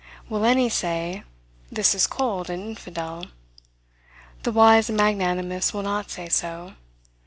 Will 0.29 0.45
any 0.45 0.67
say, 0.67 1.21
this 1.71 1.93
is 1.93 2.07
cold 2.07 2.49
and 2.49 2.69
infidel? 2.69 3.27
The 4.41 4.51
wise 4.51 4.89
and 4.89 4.97
magnanimous 4.97 5.75
will 5.75 5.83
not 5.83 6.09
say 6.09 6.27
so. 6.27 6.73